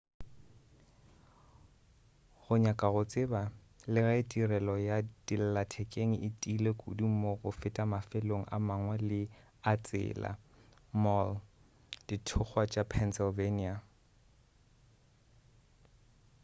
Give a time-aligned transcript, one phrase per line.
[2.43, 3.41] go nyaka go tseba
[3.93, 8.95] le ge tirelo ya dillathekeng e tiile kudu mo go feta mafelong a mangwe
[9.71, 10.31] a tsela
[11.01, 11.29] mohl
[12.07, 13.73] dithokgwa tša pennsylvania